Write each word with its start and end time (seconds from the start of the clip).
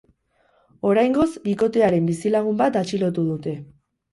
Oraingoz, 0.91 1.27
bikotearen 1.45 2.09
bizilagun 2.13 2.59
bat 2.63 2.81
atxilotu 2.83 3.27
dute. 3.31 3.55